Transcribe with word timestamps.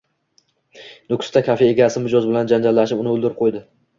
Nukusda 1.13 1.43
kafe 1.49 1.69
egasi 1.75 2.03
mijoz 2.07 2.25
bilan 2.31 2.51
janjallashib, 2.53 3.03
uni 3.05 3.15
o‘ldirib 3.17 3.39
qo‘ydi 3.45 3.63